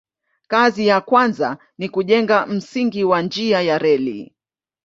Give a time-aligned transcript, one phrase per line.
[0.47, 4.35] Kazi ya kwanza ni kujenga msingi wa njia ya reli.